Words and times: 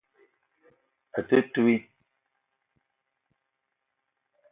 A 1.19 1.23
te 1.27 1.37
touii. 1.51 1.75